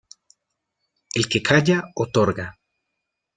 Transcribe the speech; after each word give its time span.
El 1.13 1.27
que 1.29 1.43
calla, 1.43 1.83
otorga. 1.93 2.57